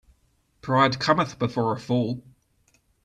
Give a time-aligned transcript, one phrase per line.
[0.63, 2.23] Pride cometh before a fall.